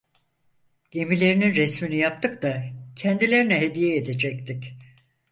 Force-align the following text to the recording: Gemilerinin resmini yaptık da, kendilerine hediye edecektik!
Gemilerinin 0.91 1.55
resmini 1.55 1.95
yaptık 1.95 2.41
da, 2.41 2.63
kendilerine 2.95 3.59
hediye 3.59 3.95
edecektik! 3.97 4.73